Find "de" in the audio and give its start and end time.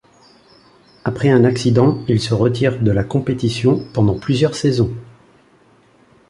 2.81-2.89